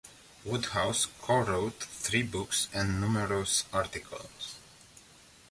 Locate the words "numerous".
2.99-3.65